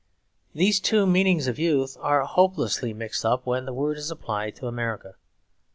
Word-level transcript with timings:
These 0.55 0.79
two 0.79 1.05
meanings 1.05 1.45
of 1.45 1.59
youth 1.59 1.95
are 2.01 2.23
hopelessly 2.25 2.91
mixed 2.91 3.23
up 3.23 3.45
when 3.45 3.65
the 3.67 3.73
word 3.73 3.97
is 3.99 4.09
applied 4.09 4.55
to 4.55 4.65
America. 4.65 5.13